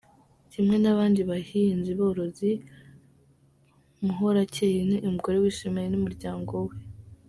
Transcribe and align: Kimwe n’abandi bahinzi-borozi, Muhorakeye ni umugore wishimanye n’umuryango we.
Kimwe 0.51 0.75
n’abandi 0.79 1.21
bahinzi-borozi, 1.29 2.51
Muhorakeye 4.05 4.79
ni 4.89 4.97
umugore 5.07 5.37
wishimanye 5.37 5.89
n’umuryango 5.89 6.53
we. 6.67 6.75